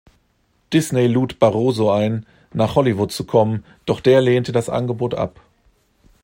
Disney 0.73 1.05
lud 1.05 1.37
Barroso 1.37 1.91
ein, 1.91 2.25
nach 2.53 2.73
Hollywood 2.75 3.11
zu 3.11 3.23
kommen, 3.23 3.63
doch 3.85 3.99
der 3.99 4.19
lehnte 4.19 4.51
das 4.51 4.67
Angebot 4.67 5.13
ab. 5.13 5.39